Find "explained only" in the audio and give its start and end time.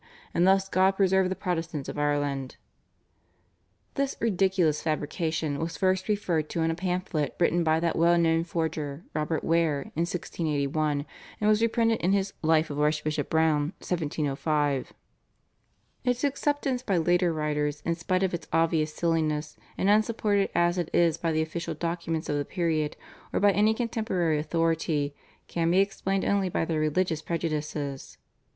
25.77-26.49